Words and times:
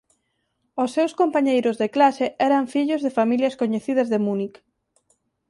Os 0.83 0.93
seus 0.95 1.13
compañeiros 1.21 1.75
de 1.81 1.87
clase 1.95 2.25
eran 2.47 2.69
fillos 2.73 3.03
de 3.05 3.15
familias 3.19 3.57
coñecidas 3.61 4.07
de 4.09 4.19
Múnic. 4.25 4.53